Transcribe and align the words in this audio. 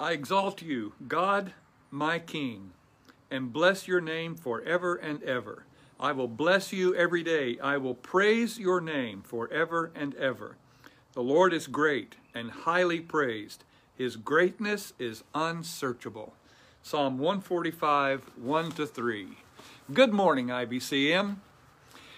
I 0.00 0.12
exalt 0.12 0.62
you, 0.62 0.94
God, 1.06 1.52
my 1.90 2.18
King, 2.18 2.70
and 3.30 3.52
bless 3.52 3.86
your 3.86 4.00
name 4.00 4.34
forever 4.34 4.94
and 4.94 5.22
ever. 5.22 5.64
I 6.00 6.12
will 6.12 6.26
bless 6.26 6.72
you 6.72 6.94
every 6.94 7.22
day. 7.22 7.58
I 7.62 7.76
will 7.76 7.94
praise 7.94 8.58
your 8.58 8.80
name 8.80 9.20
forever 9.20 9.92
and 9.94 10.14
ever. 10.14 10.56
The 11.12 11.22
Lord 11.22 11.52
is 11.52 11.66
great 11.66 12.16
and 12.34 12.50
highly 12.50 13.00
praised. 13.00 13.64
His 13.94 14.16
greatness 14.16 14.94
is 14.98 15.22
unsearchable. 15.34 16.32
Psalm 16.82 17.18
145, 17.18 18.22
1 18.36 18.72
to 18.72 18.86
3. 18.86 19.28
Good 19.92 20.14
morning, 20.14 20.46
IBCM. 20.46 21.36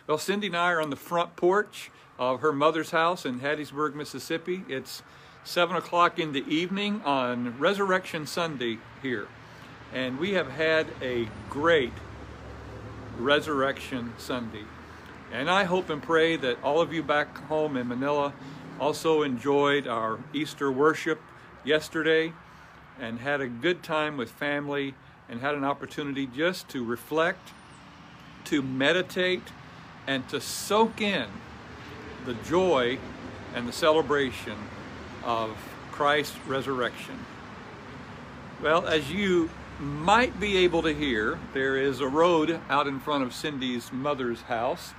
Well, 0.07 0.19
Cindy 0.19 0.47
and 0.47 0.57
I 0.57 0.71
are 0.71 0.81
on 0.81 0.91
the 0.91 0.97
front 0.97 1.35
porch 1.35 1.91
of 2.17 2.43
her 2.43 2.53
mother's 2.53 2.93
house 2.93 3.27
in 3.27 3.41
Hattiesburg, 3.41 3.97
Mississippi. 3.97 4.63
It's 4.69 5.03
7 5.45 5.75
o'clock 5.75 6.21
in 6.21 6.33
the 6.33 6.47
evening 6.47 7.03
on 7.05 7.59
Resurrection 7.59 8.27
Sunday 8.27 8.79
here. 9.03 9.27
And 9.93 10.21
we 10.21 10.35
have 10.35 10.49
had 10.49 10.87
a 11.03 11.29
great 11.51 11.93
Resurrection 13.19 14.15
Sunday. 14.19 14.65
And 15.33 15.51
I 15.51 15.65
hope 15.65 15.91
and 15.91 16.01
pray 16.01 16.37
that 16.37 16.63
all 16.63 16.81
of 16.81 16.93
you 16.93 17.03
back 17.03 17.37
home 17.49 17.77
in 17.77 17.89
Manila 17.89 18.33
also 18.79 19.23
enjoyed 19.23 19.89
our 19.89 20.21
Easter 20.33 20.71
worship 20.71 21.21
yesterday 21.65 22.33
and 23.01 23.19
had 23.19 23.41
a 23.41 23.49
good 23.49 23.83
time 23.83 24.17
with 24.17 24.31
family 24.31 24.95
and 25.29 25.41
had 25.41 25.57
an 25.57 25.65
opportunity 25.65 26.27
just 26.27 26.69
to 26.69 26.85
reflect, 26.85 27.51
to 28.45 28.63
meditate, 28.63 29.49
and 30.07 30.29
to 30.29 30.41
soak 30.41 31.01
in 31.01 31.27
the 32.27 32.35
joy 32.35 32.99
and 33.55 33.67
the 33.67 33.73
celebration 33.73 34.57
of 35.25 35.57
Christ's 35.91 36.37
resurrection. 36.47 37.19
Well, 38.63 38.87
as 38.87 39.11
you 39.11 39.51
might 39.79 40.39
be 40.39 40.59
able 40.59 40.83
to 40.83 40.95
hear, 40.95 41.39
there 41.55 41.77
is 41.77 42.01
a 42.01 42.09
road 42.09 42.61
out 42.69 42.87
in 42.87 43.01
front 43.01 43.25
of 43.25 43.35
Cindy's 43.35 43.93
mother's 43.93 44.43
house. 44.43 44.95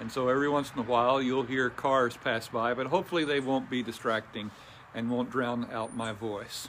And 0.00 0.12
so 0.12 0.28
every 0.28 0.48
once 0.48 0.70
in 0.72 0.78
a 0.78 0.84
while 0.84 1.20
you'll 1.20 1.42
hear 1.42 1.70
cars 1.70 2.16
pass 2.16 2.46
by, 2.48 2.74
but 2.74 2.86
hopefully 2.86 3.24
they 3.24 3.40
won't 3.40 3.68
be 3.68 3.82
distracting 3.82 4.52
and 4.94 5.10
won't 5.10 5.30
drown 5.30 5.68
out 5.72 5.96
my 5.96 6.12
voice. 6.12 6.68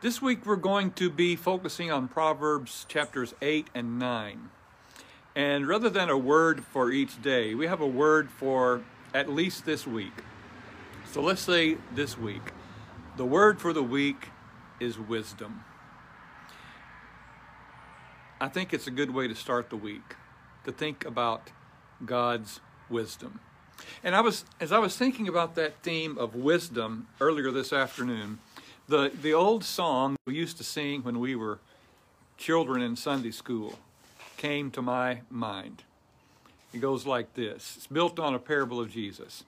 This 0.00 0.22
week 0.22 0.46
we're 0.46 0.56
going 0.56 0.92
to 0.92 1.10
be 1.10 1.34
focusing 1.34 1.90
on 1.90 2.08
Proverbs 2.08 2.86
chapters 2.88 3.34
8 3.42 3.68
and 3.74 3.98
9. 3.98 4.50
And 5.34 5.66
rather 5.66 5.90
than 5.90 6.08
a 6.08 6.16
word 6.16 6.64
for 6.64 6.92
each 6.92 7.20
day, 7.20 7.54
we 7.54 7.66
have 7.66 7.80
a 7.80 7.86
word 7.86 8.30
for 8.30 8.82
at 9.12 9.28
least 9.28 9.64
this 9.64 9.86
week. 9.86 10.12
So 11.14 11.20
let's 11.20 11.42
say 11.42 11.76
this 11.94 12.18
week. 12.18 12.42
The 13.16 13.24
word 13.24 13.60
for 13.60 13.72
the 13.72 13.84
week 13.84 14.30
is 14.80 14.98
wisdom. 14.98 15.62
I 18.40 18.48
think 18.48 18.74
it's 18.74 18.88
a 18.88 18.90
good 18.90 19.14
way 19.14 19.28
to 19.28 19.34
start 19.36 19.70
the 19.70 19.76
week 19.76 20.16
to 20.64 20.72
think 20.72 21.04
about 21.04 21.52
God's 22.04 22.58
wisdom. 22.90 23.38
And 24.02 24.16
I 24.16 24.22
was 24.22 24.44
as 24.58 24.72
I 24.72 24.80
was 24.80 24.96
thinking 24.96 25.28
about 25.28 25.54
that 25.54 25.84
theme 25.84 26.18
of 26.18 26.34
wisdom 26.34 27.06
earlier 27.20 27.52
this 27.52 27.72
afternoon, 27.72 28.40
the 28.88 29.12
the 29.22 29.34
old 29.34 29.62
song 29.62 30.16
we 30.26 30.34
used 30.34 30.56
to 30.56 30.64
sing 30.64 31.04
when 31.04 31.20
we 31.20 31.36
were 31.36 31.60
children 32.38 32.82
in 32.82 32.96
Sunday 32.96 33.30
school 33.30 33.78
came 34.36 34.68
to 34.72 34.82
my 34.82 35.20
mind. 35.30 35.84
It 36.72 36.80
goes 36.80 37.06
like 37.06 37.34
this. 37.34 37.74
It's 37.76 37.86
built 37.86 38.18
on 38.18 38.34
a 38.34 38.40
parable 38.40 38.80
of 38.80 38.90
Jesus. 38.90 39.44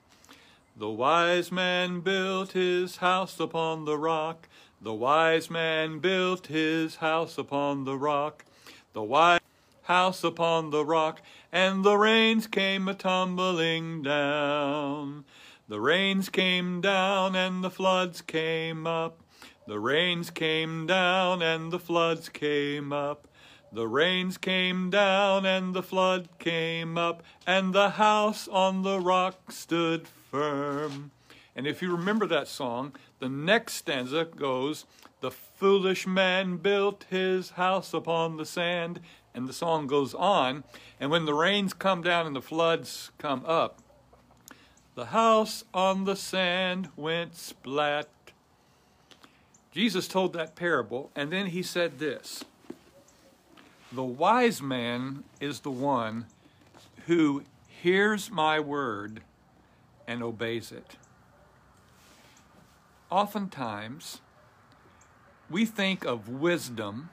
The 0.79 0.89
wise 0.91 1.51
man 1.51 2.01
built 2.01 2.51
his 2.51 2.97
house 2.97 3.39
upon 3.39 3.85
the 3.85 3.97
rock. 3.97 4.47
The 4.79 4.93
wise 4.93 5.49
man 5.49 5.97
built 5.97 6.47
his 6.47 6.97
house 6.97 7.39
upon 7.39 7.85
the 7.85 7.97
rock. 7.97 8.45
The 8.93 9.01
wise 9.01 9.39
house 9.83 10.23
upon 10.23 10.69
the 10.69 10.85
rock, 10.85 11.23
and 11.51 11.83
the 11.83 11.97
rains 11.97 12.45
came 12.45 12.87
a 12.87 12.93
tumbling 12.93 14.03
down. 14.03 15.25
The 15.67 15.81
rains 15.81 16.29
came 16.29 16.79
down, 16.79 17.35
and 17.35 17.63
the 17.63 17.71
floods 17.71 18.21
came 18.21 18.85
up. 18.85 19.23
The 19.65 19.79
rains 19.79 20.29
came 20.29 20.85
down, 20.85 21.41
and 21.41 21.71
the 21.71 21.79
floods 21.79 22.29
came 22.29 22.93
up. 22.93 23.27
The 23.71 23.87
rains 23.87 24.37
came 24.37 24.89
down, 24.89 25.45
and 25.45 25.73
the 25.73 25.83
flood 25.83 26.29
came 26.39 26.97
up, 26.97 27.21
and 27.45 27.73
the 27.73 27.91
house 27.91 28.47
on 28.47 28.83
the 28.83 28.99
rock 28.99 29.51
stood 29.51 30.07
firm. 30.07 31.11
And 31.55 31.67
if 31.67 31.81
you 31.81 31.91
remember 31.91 32.27
that 32.27 32.47
song, 32.47 32.93
the 33.19 33.27
next 33.27 33.73
stanza 33.73 34.25
goes, 34.25 34.85
The 35.21 35.31
foolish 35.31 36.07
man 36.07 36.57
built 36.57 37.05
his 37.09 37.51
house 37.51 37.93
upon 37.93 38.37
the 38.37 38.45
sand, 38.45 39.01
and 39.33 39.47
the 39.47 39.53
song 39.53 39.87
goes 39.87 40.13
on. 40.13 40.63
And 40.99 41.11
when 41.11 41.25
the 41.25 41.33
rains 41.33 41.73
come 41.73 42.01
down 42.01 42.25
and 42.25 42.35
the 42.35 42.41
floods 42.41 43.11
come 43.17 43.43
up, 43.45 43.81
the 44.95 45.07
house 45.07 45.63
on 45.73 46.05
the 46.05 46.15
sand 46.15 46.89
went 46.95 47.35
splat. 47.35 48.07
Jesus 49.71 50.07
told 50.07 50.33
that 50.33 50.55
parable, 50.55 51.11
and 51.15 51.31
then 51.31 51.47
he 51.47 51.61
said 51.61 51.99
this 51.99 52.43
The 53.91 54.03
wise 54.03 54.61
man 54.61 55.23
is 55.39 55.61
the 55.61 55.71
one 55.71 56.25
who 57.05 57.43
hears 57.67 58.29
my 58.29 58.59
word 58.59 59.21
and 60.05 60.21
obeys 60.21 60.73
it. 60.73 60.97
Oftentimes, 63.09 64.19
we 65.49 65.65
think 65.65 66.03
of 66.03 66.27
wisdom 66.27 67.09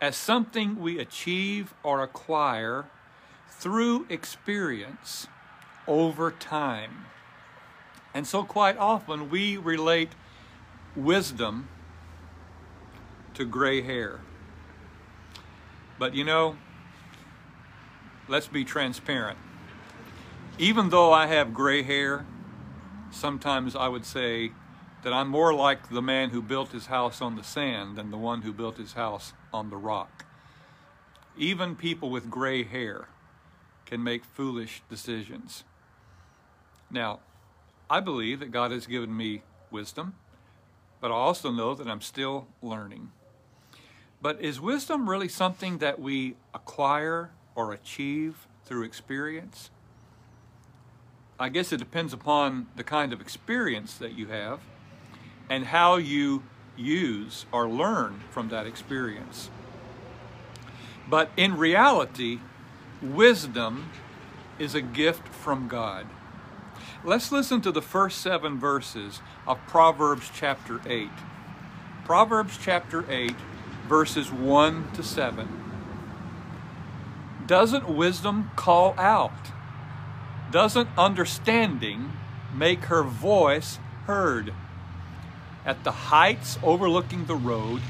as 0.00 0.16
something 0.16 0.78
we 0.78 1.00
achieve 1.00 1.74
or 1.82 2.00
acquire 2.02 2.86
through 3.48 4.06
experience 4.08 5.26
over 5.88 6.30
time. 6.30 7.06
And 8.14 8.24
so, 8.24 8.44
quite 8.44 8.76
often, 8.76 9.30
we 9.30 9.56
relate 9.56 10.12
wisdom 10.94 11.68
to 13.34 13.44
gray 13.44 13.82
hair. 13.82 14.20
But 16.02 16.16
you 16.16 16.24
know, 16.24 16.56
let's 18.26 18.48
be 18.48 18.64
transparent. 18.64 19.38
Even 20.58 20.90
though 20.90 21.12
I 21.12 21.28
have 21.28 21.54
gray 21.54 21.84
hair, 21.84 22.26
sometimes 23.12 23.76
I 23.76 23.86
would 23.86 24.04
say 24.04 24.50
that 25.04 25.12
I'm 25.12 25.28
more 25.28 25.54
like 25.54 25.90
the 25.90 26.02
man 26.02 26.30
who 26.30 26.42
built 26.42 26.72
his 26.72 26.86
house 26.86 27.22
on 27.22 27.36
the 27.36 27.44
sand 27.44 27.94
than 27.94 28.10
the 28.10 28.16
one 28.16 28.42
who 28.42 28.52
built 28.52 28.78
his 28.78 28.94
house 28.94 29.32
on 29.52 29.70
the 29.70 29.76
rock. 29.76 30.24
Even 31.38 31.76
people 31.76 32.10
with 32.10 32.28
gray 32.28 32.64
hair 32.64 33.06
can 33.86 34.02
make 34.02 34.24
foolish 34.24 34.82
decisions. 34.90 35.62
Now, 36.90 37.20
I 37.88 38.00
believe 38.00 38.40
that 38.40 38.50
God 38.50 38.72
has 38.72 38.88
given 38.88 39.16
me 39.16 39.44
wisdom, 39.70 40.16
but 41.00 41.12
I 41.12 41.14
also 41.14 41.52
know 41.52 41.76
that 41.76 41.86
I'm 41.86 42.00
still 42.00 42.48
learning. 42.60 43.12
But 44.22 44.40
is 44.40 44.60
wisdom 44.60 45.10
really 45.10 45.28
something 45.28 45.78
that 45.78 46.00
we 46.00 46.36
acquire 46.54 47.30
or 47.56 47.72
achieve 47.72 48.46
through 48.64 48.84
experience? 48.84 49.70
I 51.40 51.48
guess 51.48 51.72
it 51.72 51.78
depends 51.78 52.12
upon 52.12 52.68
the 52.76 52.84
kind 52.84 53.12
of 53.12 53.20
experience 53.20 53.98
that 53.98 54.16
you 54.16 54.28
have 54.28 54.60
and 55.50 55.66
how 55.66 55.96
you 55.96 56.44
use 56.76 57.46
or 57.50 57.68
learn 57.68 58.20
from 58.30 58.48
that 58.50 58.64
experience. 58.64 59.50
But 61.10 61.30
in 61.36 61.56
reality, 61.56 62.38
wisdom 63.02 63.90
is 64.56 64.76
a 64.76 64.80
gift 64.80 65.26
from 65.28 65.66
God. 65.66 66.06
Let's 67.04 67.32
listen 67.32 67.60
to 67.62 67.72
the 67.72 67.82
first 67.82 68.20
seven 68.20 68.60
verses 68.60 69.20
of 69.48 69.58
Proverbs 69.66 70.30
chapter 70.32 70.80
8. 70.86 71.10
Proverbs 72.04 72.56
chapter 72.62 73.04
8, 73.10 73.34
verses 73.92 74.32
1 74.32 74.92
to 74.92 75.02
7. 75.02 75.46
Doesn't 77.46 77.94
wisdom 77.94 78.50
call 78.56 78.98
out? 78.98 79.52
Doesn't 80.50 80.88
understanding 80.96 82.10
make 82.54 82.86
her 82.86 83.02
voice 83.02 83.78
heard? 84.06 84.54
at 85.64 85.84
the 85.84 85.92
heights 85.92 86.58
overlooking 86.62 87.26
the 87.26 87.36
road. 87.36 87.80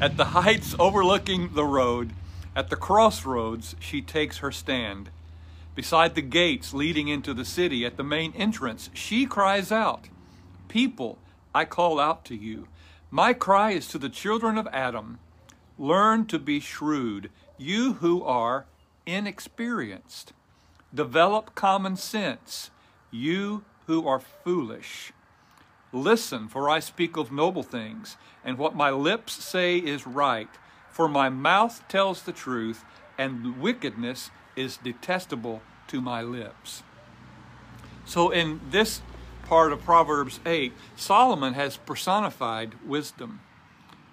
At 0.00 0.16
the 0.16 0.24
heights 0.24 0.74
overlooking 0.78 1.54
the 1.54 1.64
road, 1.64 2.12
at 2.56 2.68
the 2.68 2.76
crossroads, 2.76 3.76
she 3.78 4.02
takes 4.02 4.38
her 4.38 4.50
stand. 4.50 5.10
Beside 5.74 6.14
the 6.14 6.22
gates 6.22 6.72
leading 6.72 7.08
into 7.08 7.34
the 7.34 7.44
city, 7.44 7.84
at 7.84 7.96
the 7.96 8.04
main 8.04 8.32
entrance, 8.36 8.90
she 8.94 9.26
cries 9.26 9.72
out, 9.72 10.08
People, 10.68 11.18
I 11.54 11.64
call 11.64 11.98
out 11.98 12.24
to 12.26 12.36
you. 12.36 12.68
My 13.10 13.32
cry 13.32 13.72
is 13.72 13.88
to 13.88 13.98
the 13.98 14.08
children 14.08 14.56
of 14.56 14.68
Adam. 14.72 15.18
Learn 15.78 16.26
to 16.26 16.38
be 16.38 16.60
shrewd, 16.60 17.30
you 17.58 17.94
who 17.94 18.22
are 18.22 18.66
inexperienced. 19.06 20.32
Develop 20.94 21.54
common 21.56 21.96
sense, 21.96 22.70
you 23.10 23.64
who 23.86 24.06
are 24.06 24.20
foolish. 24.20 25.12
Listen, 25.92 26.48
for 26.48 26.68
I 26.68 26.78
speak 26.78 27.16
of 27.16 27.32
noble 27.32 27.62
things, 27.62 28.16
and 28.44 28.58
what 28.58 28.76
my 28.76 28.90
lips 28.90 29.32
say 29.32 29.78
is 29.78 30.06
right. 30.06 30.48
For 30.90 31.08
my 31.08 31.28
mouth 31.28 31.82
tells 31.88 32.22
the 32.22 32.32
truth, 32.32 32.84
and 33.18 33.60
wickedness 33.60 34.30
is 34.56 34.76
detestable 34.78 35.62
to 35.88 36.00
my 36.00 36.22
lips. 36.22 36.82
So, 38.04 38.30
in 38.30 38.60
this 38.70 39.00
part 39.44 39.72
of 39.72 39.82
Proverbs 39.82 40.40
8, 40.44 40.72
Solomon 40.96 41.54
has 41.54 41.76
personified 41.76 42.74
wisdom. 42.86 43.40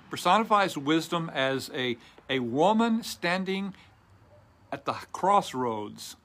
Personifies 0.09 0.77
wisdom 0.77 1.29
as 1.33 1.69
a, 1.73 1.97
a 2.29 2.39
woman 2.39 3.03
standing 3.03 3.73
at 4.71 4.85
the 4.85 4.93
crossroads 5.11 6.15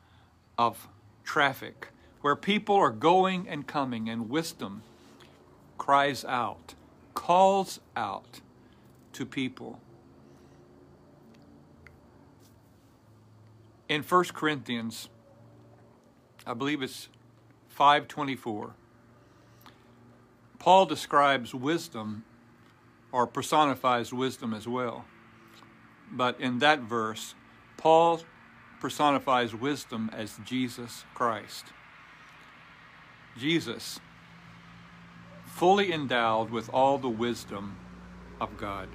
of 0.59 0.89
traffic, 1.25 1.89
where 2.21 2.37
people 2.37 2.77
are 2.77 2.91
going 2.91 3.49
and 3.49 3.67
coming, 3.67 4.09
and 4.09 4.29
wisdom 4.29 4.83
cries 5.79 6.25
out, 6.25 6.75
calls 7.15 7.81
out 7.97 8.41
to 9.13 9.27
people. 9.27 9.81
In 13.89 14.03
1 14.03 14.25
Corinthians, 14.35 15.09
I 16.45 16.55
believe 16.55 16.83
it's 16.83 17.09
524, 17.69 18.75
Paul 20.59 20.87
describes 20.87 21.55
wisdom 21.55 22.25
or 23.13 23.27
personifies 23.27 24.13
wisdom 24.13 24.53
as 24.53 24.67
well. 24.67 25.05
But 26.11 26.41
in 26.41 26.59
that 26.59 26.81
verse, 26.81 27.35
Paul 27.77 28.23
personifies 28.81 29.55
wisdom 29.55 30.11
as 30.13 30.39
Jesus 30.45 31.05
Christ. 31.15 31.67
Jesus, 33.39 34.01
fully 35.45 35.93
endowed 35.93 36.51
with 36.51 36.69
all 36.71 36.99
the 36.99 37.09
wisdom 37.09 37.77
of 38.41 38.57
God. 38.57 38.89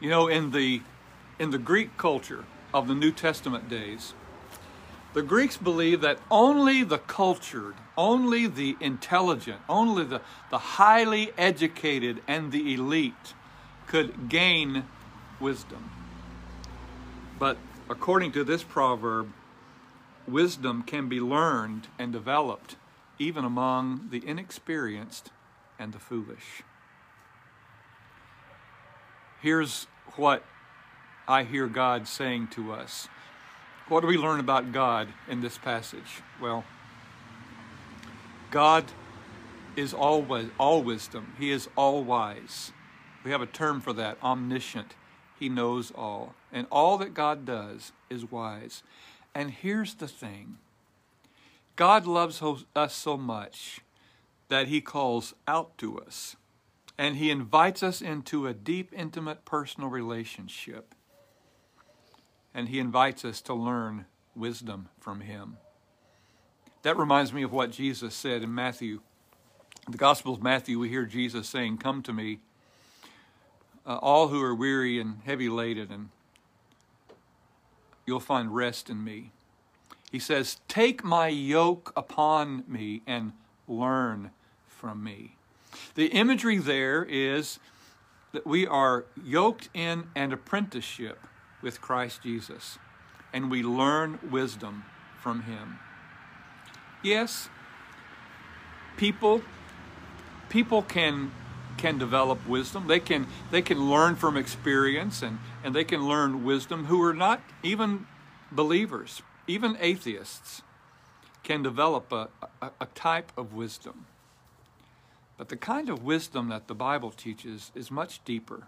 You 0.00 0.10
know, 0.10 0.26
in 0.26 0.50
the 0.50 0.82
in 1.38 1.50
the 1.50 1.58
Greek 1.58 1.96
culture 1.96 2.44
of 2.72 2.88
the 2.88 2.94
New 2.94 3.12
Testament 3.12 3.68
days, 3.68 4.14
the 5.14 5.22
Greeks 5.22 5.56
believed 5.56 6.02
that 6.02 6.18
only 6.30 6.82
the 6.82 6.98
cultured, 6.98 7.74
only 7.96 8.46
the 8.46 8.76
intelligent, 8.80 9.60
only 9.68 10.04
the, 10.04 10.20
the 10.50 10.58
highly 10.58 11.32
educated 11.38 12.20
and 12.28 12.52
the 12.52 12.74
elite 12.74 13.34
could 13.86 14.28
gain 14.28 14.84
wisdom. 15.40 15.90
But 17.38 17.56
according 17.88 18.32
to 18.32 18.44
this 18.44 18.62
proverb, 18.62 19.32
wisdom 20.26 20.82
can 20.82 21.08
be 21.08 21.20
learned 21.20 21.88
and 21.98 22.12
developed 22.12 22.76
even 23.18 23.44
among 23.44 24.08
the 24.10 24.26
inexperienced 24.26 25.30
and 25.78 25.92
the 25.92 25.98
foolish. 25.98 26.62
Here's 29.40 29.86
what 30.16 30.42
I 31.28 31.44
hear 31.44 31.66
God 31.66 32.06
saying 32.06 32.48
to 32.52 32.72
us. 32.72 33.08
What 33.88 34.00
do 34.00 34.06
we 34.06 34.16
learn 34.16 34.40
about 34.40 34.72
God 34.72 35.08
in 35.28 35.40
this 35.40 35.58
passage? 35.58 36.22
Well, 36.40 36.64
God 38.50 38.84
is 39.76 39.92
always 39.92 40.48
all 40.58 40.82
wisdom. 40.82 41.34
He 41.38 41.50
is 41.50 41.68
all 41.76 42.02
wise. 42.02 42.72
We 43.24 43.30
have 43.30 43.42
a 43.42 43.46
term 43.46 43.80
for 43.80 43.92
that, 43.92 44.18
omniscient. 44.22 44.94
He 45.38 45.48
knows 45.48 45.90
all. 45.90 46.34
And 46.52 46.66
all 46.70 46.98
that 46.98 47.14
God 47.14 47.44
does 47.44 47.92
is 48.08 48.30
wise. 48.30 48.82
And 49.34 49.50
here's 49.50 49.94
the 49.94 50.08
thing 50.08 50.58
God 51.76 52.06
loves 52.06 52.42
us 52.74 52.94
so 52.94 53.16
much 53.16 53.80
that 54.48 54.68
He 54.68 54.80
calls 54.80 55.34
out 55.46 55.76
to 55.78 55.98
us 55.98 56.36
and 56.98 57.16
He 57.16 57.30
invites 57.30 57.82
us 57.82 58.00
into 58.00 58.46
a 58.46 58.54
deep, 58.54 58.92
intimate, 58.96 59.44
personal 59.44 59.90
relationship. 59.90 60.94
And 62.56 62.70
He 62.70 62.78
invites 62.78 63.22
us 63.22 63.42
to 63.42 63.54
learn 63.54 64.06
wisdom 64.34 64.88
from 64.98 65.20
Him. 65.20 65.58
That 66.84 66.96
reminds 66.96 67.30
me 67.30 67.42
of 67.42 67.52
what 67.52 67.70
Jesus 67.70 68.14
said 68.14 68.42
in 68.42 68.54
Matthew. 68.54 69.00
In 69.84 69.92
the 69.92 69.98
Gospel 69.98 70.32
of 70.32 70.42
Matthew, 70.42 70.78
we 70.78 70.88
hear 70.88 71.04
Jesus 71.04 71.46
saying, 71.50 71.76
Come 71.76 72.02
to 72.04 72.14
me, 72.14 72.38
uh, 73.86 73.98
all 73.98 74.28
who 74.28 74.42
are 74.42 74.54
weary 74.54 74.98
and 74.98 75.18
heavy 75.26 75.50
laden, 75.50 75.92
and 75.92 76.08
you'll 78.06 78.20
find 78.20 78.54
rest 78.56 78.88
in 78.88 79.04
me. 79.04 79.32
He 80.10 80.18
says, 80.18 80.56
Take 80.66 81.04
my 81.04 81.28
yoke 81.28 81.92
upon 81.94 82.64
me 82.66 83.02
and 83.06 83.32
learn 83.68 84.30
from 84.66 85.04
me. 85.04 85.36
The 85.94 86.06
imagery 86.06 86.56
there 86.56 87.04
is 87.04 87.58
that 88.32 88.46
we 88.46 88.66
are 88.66 89.04
yoked 89.22 89.68
in 89.74 90.04
an 90.14 90.32
apprenticeship 90.32 91.18
with 91.62 91.80
Christ 91.80 92.22
Jesus, 92.22 92.78
and 93.32 93.50
we 93.50 93.62
learn 93.62 94.18
wisdom 94.30 94.84
from 95.20 95.42
him. 95.42 95.78
Yes, 97.02 97.48
people 98.96 99.42
people 100.48 100.82
can 100.82 101.32
can 101.76 101.98
develop 101.98 102.46
wisdom. 102.46 102.86
They 102.86 103.00
can 103.00 103.26
they 103.50 103.62
can 103.62 103.90
learn 103.90 104.16
from 104.16 104.36
experience 104.36 105.22
and, 105.22 105.38
and 105.62 105.74
they 105.74 105.84
can 105.84 106.06
learn 106.08 106.44
wisdom 106.44 106.86
who 106.86 107.02
are 107.02 107.14
not 107.14 107.40
even 107.62 108.06
believers, 108.50 109.22
even 109.46 109.76
atheists 109.80 110.62
can 111.42 111.62
develop 111.62 112.10
a, 112.10 112.28
a, 112.60 112.70
a 112.80 112.86
type 112.86 113.30
of 113.36 113.54
wisdom. 113.54 114.06
But 115.38 115.48
the 115.48 115.56
kind 115.56 115.88
of 115.88 116.02
wisdom 116.02 116.48
that 116.48 116.66
the 116.66 116.74
Bible 116.74 117.10
teaches 117.10 117.70
is 117.74 117.90
much 117.90 118.24
deeper 118.24 118.66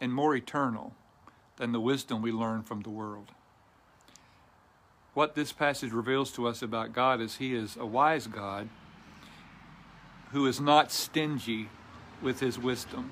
and 0.00 0.12
more 0.12 0.36
eternal 0.36 0.94
than 1.58 1.72
the 1.72 1.80
wisdom 1.80 2.22
we 2.22 2.32
learn 2.32 2.62
from 2.62 2.82
the 2.82 2.90
world. 2.90 3.32
What 5.14 5.34
this 5.34 5.52
passage 5.52 5.92
reveals 5.92 6.30
to 6.32 6.46
us 6.46 6.62
about 6.62 6.92
God 6.92 7.20
is 7.20 7.36
He 7.36 7.54
is 7.54 7.76
a 7.76 7.84
wise 7.84 8.26
God 8.26 8.68
who 10.32 10.46
is 10.46 10.60
not 10.60 10.92
stingy 10.92 11.68
with 12.22 12.40
His 12.40 12.58
wisdom. 12.58 13.10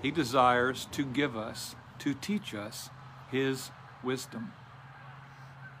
He 0.00 0.10
desires 0.10 0.86
to 0.92 1.04
give 1.04 1.36
us, 1.36 1.74
to 1.98 2.14
teach 2.14 2.54
us 2.54 2.90
His 3.30 3.70
wisdom. 4.02 4.52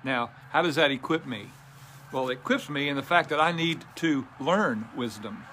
Now, 0.02 0.30
how 0.50 0.62
does 0.62 0.74
that 0.74 0.90
equip 0.90 1.26
me? 1.26 1.50
Well, 2.12 2.30
it 2.30 2.34
equips 2.34 2.68
me 2.68 2.88
in 2.88 2.96
the 2.96 3.02
fact 3.02 3.28
that 3.28 3.40
I 3.40 3.52
need 3.52 3.84
to 3.96 4.26
learn 4.40 4.88
wisdom. 4.96 5.44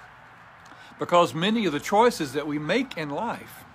Because 0.98 1.34
many 1.34 1.66
of 1.66 1.74
the 1.74 1.80
choices 1.80 2.34
that 2.34 2.48
we 2.48 2.58
make 2.58 2.98
in 2.98 3.10
life, 3.10 3.66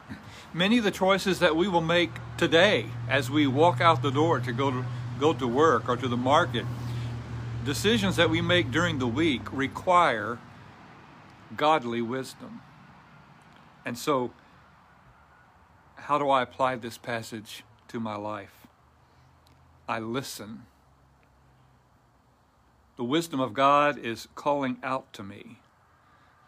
many 0.52 0.78
of 0.78 0.84
the 0.84 0.90
choices 0.90 1.38
that 1.38 1.56
we 1.56 1.68
will 1.68 1.80
make 1.80 2.10
today 2.36 2.86
as 3.08 3.30
we 3.30 3.46
walk 3.46 3.80
out 3.80 4.02
the 4.02 4.10
door 4.10 4.40
to 4.40 4.52
go 4.52 4.70
to, 4.70 4.84
go 5.18 5.32
to 5.32 5.46
work 5.46 5.88
or 5.88 5.96
to 5.96 6.08
the 6.08 6.16
market, 6.16 6.64
decisions 7.64 8.16
that 8.16 8.30
we 8.30 8.40
make 8.40 8.70
during 8.70 8.98
the 8.98 9.06
week 9.06 9.42
require 9.52 10.38
godly 11.56 12.02
wisdom. 12.02 12.60
And 13.84 13.96
so, 13.96 14.32
how 15.96 16.18
do 16.18 16.28
I 16.28 16.42
apply 16.42 16.76
this 16.76 16.98
passage 16.98 17.64
to 17.88 18.00
my 18.00 18.16
life? 18.16 18.66
I 19.88 19.98
listen. 19.98 20.62
The 22.96 23.04
wisdom 23.04 23.40
of 23.40 23.54
God 23.54 23.98
is 23.98 24.28
calling 24.34 24.76
out 24.82 25.12
to 25.14 25.22
me. 25.22 25.58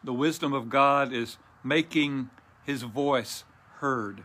The 0.05 0.13
wisdom 0.13 0.53
of 0.53 0.69
God 0.69 1.13
is 1.13 1.39
making 1.65 2.31
his 2.65 2.83
voice 2.83 3.45
heard. 3.83 4.23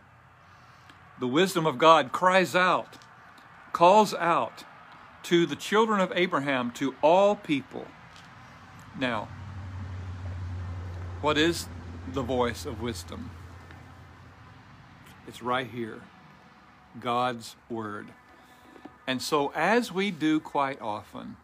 The 1.18 1.26
wisdom 1.26 1.66
of 1.66 1.78
God 1.78 2.12
cries 2.12 2.54
out, 2.54 2.94
calls 3.72 4.14
out 4.14 4.62
to 5.24 5.46
the 5.46 5.56
children 5.56 5.98
of 5.98 6.12
Abraham, 6.14 6.70
to 6.70 6.94
all 7.02 7.34
people. 7.34 7.84
Now, 8.96 9.26
what 11.20 11.36
is 11.36 11.66
the 12.12 12.22
voice 12.22 12.64
of 12.66 12.80
wisdom? 12.80 13.32
It's 15.26 15.42
right 15.42 15.66
here 15.66 16.02
God's 17.00 17.56
Word. 17.68 18.06
And 19.08 19.20
so, 19.20 19.50
as 19.56 19.90
we 19.90 20.12
do 20.12 20.38
quite 20.38 20.80
often, 20.80 21.36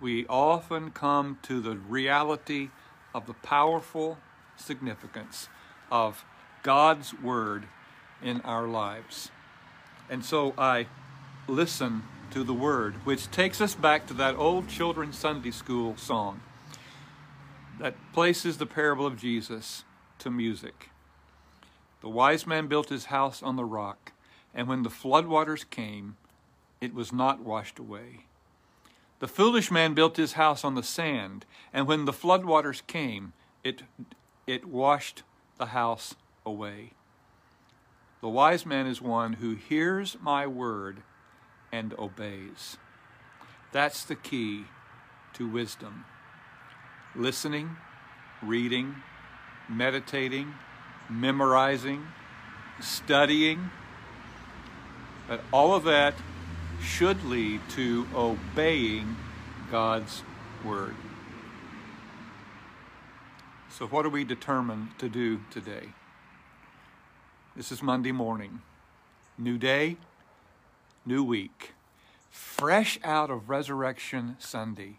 we 0.00 0.26
often 0.28 0.90
come 0.92 1.38
to 1.42 1.60
the 1.60 1.76
reality 1.76 2.70
of 3.14 3.26
the 3.26 3.34
powerful 3.34 4.16
significance 4.56 5.50
of 5.90 6.24
God's 6.64 7.12
Word 7.20 7.66
in 8.22 8.40
our 8.40 8.66
lives. 8.66 9.30
And 10.10 10.24
so 10.24 10.54
I 10.58 10.86
listen 11.46 12.02
to 12.30 12.42
the 12.42 12.54
Word, 12.54 12.94
which 13.04 13.30
takes 13.30 13.60
us 13.60 13.74
back 13.74 14.06
to 14.06 14.14
that 14.14 14.34
old 14.36 14.68
children's 14.68 15.18
Sunday 15.18 15.50
school 15.50 15.96
song 15.96 16.40
that 17.78 17.94
places 18.12 18.56
the 18.56 18.66
parable 18.66 19.04
of 19.06 19.20
Jesus 19.20 19.84
to 20.18 20.30
music. 20.30 20.88
The 22.00 22.08
wise 22.08 22.46
man 22.46 22.66
built 22.66 22.88
his 22.88 23.06
house 23.06 23.42
on 23.42 23.56
the 23.56 23.64
rock, 23.64 24.12
and 24.54 24.66
when 24.66 24.84
the 24.84 24.90
floodwaters 24.90 25.68
came, 25.68 26.16
it 26.80 26.94
was 26.94 27.12
not 27.12 27.40
washed 27.40 27.78
away. 27.78 28.24
The 29.18 29.28
foolish 29.28 29.70
man 29.70 29.92
built 29.92 30.16
his 30.16 30.32
house 30.32 30.64
on 30.64 30.76
the 30.76 30.82
sand, 30.82 31.44
and 31.74 31.86
when 31.86 32.06
the 32.06 32.12
floodwaters 32.12 32.86
came, 32.86 33.34
it, 33.62 33.82
it 34.46 34.66
washed 34.66 35.24
the 35.58 35.66
house 35.66 36.14
away. 36.46 36.90
The 38.20 38.28
wise 38.28 38.64
man 38.64 38.86
is 38.86 39.02
one 39.02 39.34
who 39.34 39.54
hears 39.54 40.16
my 40.22 40.46
word 40.46 41.02
and 41.70 41.94
obeys. 41.98 42.78
That's 43.72 44.04
the 44.04 44.14
key 44.14 44.64
to 45.34 45.48
wisdom. 45.48 46.04
Listening, 47.14 47.76
reading, 48.42 48.96
meditating, 49.68 50.54
memorizing, 51.10 52.06
studying. 52.80 53.70
But 55.28 55.40
all 55.52 55.74
of 55.74 55.84
that 55.84 56.14
should 56.80 57.24
lead 57.24 57.60
to 57.70 58.06
obeying 58.14 59.16
God's 59.70 60.22
word. 60.64 60.94
So, 63.70 63.86
what 63.86 64.06
are 64.06 64.10
we 64.10 64.22
determined 64.22 64.90
to 64.98 65.08
do 65.08 65.40
today? 65.50 65.88
This 67.56 67.70
is 67.70 67.84
Monday 67.84 68.10
morning. 68.10 68.62
New 69.38 69.58
day, 69.58 69.96
new 71.06 71.22
week. 71.22 71.74
Fresh 72.28 72.98
out 73.04 73.30
of 73.30 73.48
Resurrection 73.48 74.34
Sunday, 74.40 74.96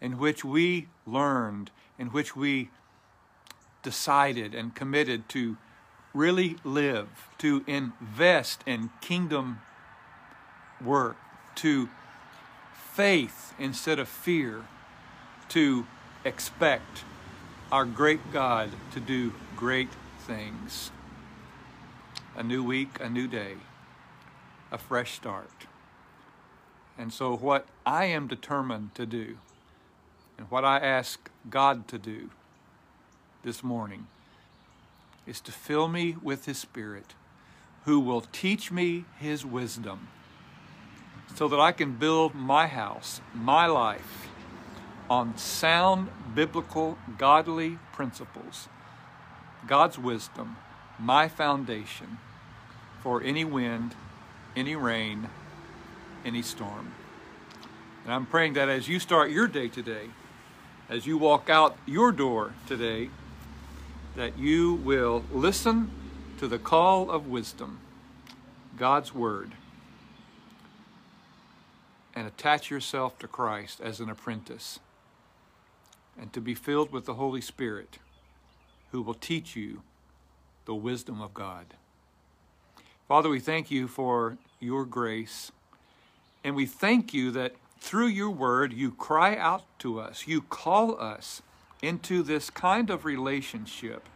in 0.00 0.18
which 0.18 0.44
we 0.44 0.88
learned, 1.06 1.70
in 1.96 2.08
which 2.08 2.34
we 2.34 2.70
decided 3.84 4.56
and 4.56 4.74
committed 4.74 5.28
to 5.28 5.56
really 6.12 6.56
live, 6.64 7.28
to 7.38 7.62
invest 7.68 8.64
in 8.66 8.90
kingdom 9.00 9.60
work, 10.84 11.16
to 11.54 11.88
faith 12.72 13.54
instead 13.56 14.00
of 14.00 14.08
fear, 14.08 14.64
to 15.50 15.86
expect 16.24 17.04
our 17.70 17.84
great 17.84 18.32
God 18.32 18.70
to 18.90 18.98
do 18.98 19.32
great 19.54 19.90
things. 20.18 20.90
A 22.36 22.42
new 22.42 22.64
week, 22.64 22.98
a 23.00 23.08
new 23.08 23.28
day, 23.28 23.54
a 24.72 24.78
fresh 24.78 25.12
start. 25.12 25.66
And 26.98 27.12
so, 27.12 27.36
what 27.36 27.66
I 27.86 28.06
am 28.06 28.26
determined 28.26 28.94
to 28.96 29.06
do, 29.06 29.38
and 30.36 30.50
what 30.50 30.64
I 30.64 30.78
ask 30.78 31.30
God 31.48 31.86
to 31.88 31.98
do 31.98 32.30
this 33.44 33.62
morning, 33.62 34.06
is 35.26 35.40
to 35.42 35.52
fill 35.52 35.88
me 35.88 36.16
with 36.22 36.46
His 36.46 36.58
Spirit, 36.58 37.14
who 37.84 38.00
will 38.00 38.20
teach 38.20 38.72
me 38.72 39.04
His 39.18 39.44
wisdom 39.44 40.08
so 41.34 41.48
that 41.48 41.60
I 41.60 41.72
can 41.72 41.96
build 41.96 42.34
my 42.34 42.66
house, 42.66 43.20
my 43.34 43.66
life, 43.66 44.28
on 45.10 45.36
sound 45.36 46.08
biblical, 46.34 46.96
godly 47.18 47.78
principles, 47.92 48.68
God's 49.66 49.98
wisdom, 49.98 50.56
my 50.98 51.28
foundation 51.28 52.18
for 53.02 53.22
any 53.22 53.44
wind, 53.44 53.94
any 54.56 54.76
rain, 54.76 55.28
any 56.24 56.42
storm. 56.42 56.92
And 58.04 58.12
I'm 58.12 58.26
praying 58.26 58.54
that 58.54 58.68
as 58.68 58.88
you 58.88 58.98
start 58.98 59.30
your 59.30 59.48
day 59.48 59.68
today, 59.68 60.08
as 60.88 61.06
you 61.06 61.18
walk 61.18 61.48
out 61.48 61.76
your 61.86 62.12
door 62.12 62.52
today, 62.66 63.10
that 64.16 64.38
you 64.38 64.74
will 64.74 65.24
listen 65.32 65.90
to 66.38 66.46
the 66.46 66.58
call 66.58 67.10
of 67.10 67.26
wisdom, 67.26 67.80
God's 68.76 69.14
Word 69.14 69.52
and 72.14 72.26
attach 72.26 72.70
yourself 72.70 73.18
to 73.18 73.28
Christ 73.28 73.80
as 73.80 74.00
an 74.00 74.08
apprentice 74.08 74.78
and 76.18 76.32
to 76.32 76.40
be 76.40 76.54
filled 76.54 76.92
with 76.92 77.06
the 77.06 77.14
Holy 77.14 77.40
Spirit 77.40 77.98
who 78.92 79.02
will 79.02 79.14
teach 79.14 79.56
you 79.56 79.82
the 80.64 80.74
wisdom 80.74 81.20
of 81.20 81.34
God. 81.34 81.66
Father, 83.08 83.28
we 83.28 83.40
thank 83.40 83.70
you 83.70 83.86
for 83.86 84.38
your 84.60 84.84
grace 84.84 85.52
and 86.42 86.54
we 86.54 86.66
thank 86.66 87.14
you 87.14 87.30
that 87.32 87.54
through 87.78 88.06
your 88.06 88.30
word 88.30 88.72
you 88.72 88.90
cry 88.90 89.36
out 89.36 89.64
to 89.78 90.00
us, 90.00 90.26
you 90.26 90.42
call 90.42 91.00
us 91.00 91.42
into 91.82 92.22
this 92.22 92.50
kind 92.50 92.90
of 92.90 93.04
relationship 93.04 94.08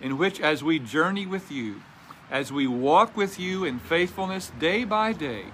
in 0.00 0.18
which, 0.18 0.40
as 0.40 0.62
we 0.62 0.78
journey 0.78 1.26
with 1.26 1.50
you, 1.50 1.82
as 2.30 2.52
we 2.52 2.66
walk 2.66 3.16
with 3.16 3.38
you 3.38 3.64
in 3.64 3.78
faithfulness 3.78 4.50
day 4.58 4.84
by 4.84 5.12
day, 5.12 5.44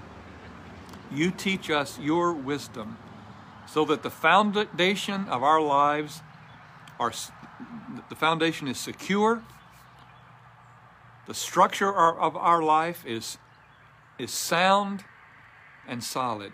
you 1.13 1.31
teach 1.31 1.71
us 1.71 1.99
your 1.99 2.33
wisdom 2.33 2.97
so 3.67 3.85
that 3.85 4.03
the 4.03 4.11
foundation 4.11 5.29
of 5.29 5.43
our 5.43 5.61
lives 5.61 6.21
are 6.99 7.13
the 8.09 8.15
foundation 8.15 8.69
is 8.69 8.79
secure 8.79 9.43
the 11.31 11.35
structure 11.35 11.97
of 11.97 12.37
our 12.37 12.61
life 12.61 13.07
is 13.07 13.39
is 14.19 14.33
sound 14.33 15.05
and 15.87 16.03
solid 16.03 16.51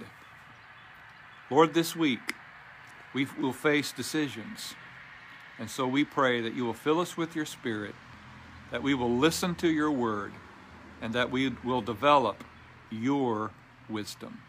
lord 1.51 1.73
this 1.73 1.97
week 1.97 2.35
we 3.15 3.27
will 3.41 3.55
face 3.55 3.91
decisions 3.91 4.75
and 5.59 5.71
so 5.71 5.89
we 5.89 6.05
pray 6.05 6.43
that 6.43 6.55
you 6.55 6.63
will 6.63 6.75
fill 6.75 7.01
us 7.01 7.17
with 7.17 7.35
your 7.35 7.47
spirit 7.47 7.95
that 8.71 8.83
we 8.83 8.93
will 8.93 9.17
listen 9.17 9.55
to 9.55 9.67
your 9.67 9.91
word 9.91 10.35
and 11.01 11.15
that 11.15 11.31
we 11.31 11.49
will 11.65 11.81
develop 11.81 12.45
your 12.91 13.53
wisdom 13.89 14.43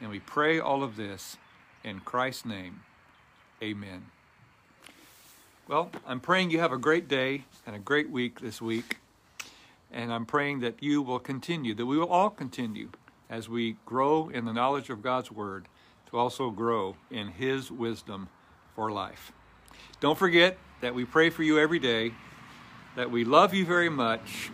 and 0.00 0.08
we 0.08 0.18
pray 0.18 0.58
all 0.58 0.82
of 0.82 0.96
this 0.96 1.36
in 1.84 2.00
Christ's 2.00 2.46
name. 2.46 2.80
Amen. 3.62 4.06
Well, 5.68 5.90
I'm 6.06 6.20
praying 6.20 6.50
you 6.50 6.60
have 6.60 6.72
a 6.72 6.78
great 6.78 7.06
day 7.06 7.44
and 7.66 7.76
a 7.76 7.78
great 7.78 8.08
week 8.08 8.40
this 8.40 8.62
week. 8.62 8.98
And 9.90 10.12
I'm 10.12 10.26
praying 10.26 10.60
that 10.60 10.82
you 10.82 11.02
will 11.02 11.18
continue, 11.18 11.74
that 11.74 11.86
we 11.86 11.98
will 11.98 12.08
all 12.08 12.30
continue 12.30 12.90
as 13.30 13.48
we 13.48 13.76
grow 13.86 14.28
in 14.28 14.44
the 14.44 14.52
knowledge 14.52 14.90
of 14.90 15.02
God's 15.02 15.30
Word 15.30 15.68
to 16.10 16.18
also 16.18 16.50
grow 16.50 16.96
in 17.10 17.28
His 17.28 17.70
wisdom 17.70 18.28
for 18.74 18.90
life. 18.90 19.32
Don't 20.00 20.18
forget 20.18 20.58
that 20.80 20.94
we 20.94 21.04
pray 21.04 21.30
for 21.30 21.42
you 21.42 21.58
every 21.58 21.78
day, 21.78 22.12
that 22.96 23.10
we 23.10 23.24
love 23.24 23.54
you 23.54 23.64
very 23.64 23.88
much, 23.88 24.50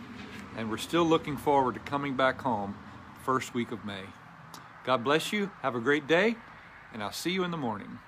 and 0.57 0.69
we're 0.69 0.77
still 0.77 1.03
looking 1.03 1.37
forward 1.37 1.75
to 1.75 1.81
coming 1.81 2.15
back 2.15 2.41
home 2.41 2.75
first 3.23 3.53
week 3.53 3.71
of 3.71 3.83
May. 3.85 4.03
God 4.85 5.03
bless 5.03 5.31
you. 5.31 5.49
Have 5.61 5.75
a 5.75 5.79
great 5.79 6.07
day, 6.07 6.35
and 6.93 7.03
I'll 7.03 7.11
see 7.11 7.31
you 7.31 7.43
in 7.43 7.51
the 7.51 7.57
morning. 7.57 7.99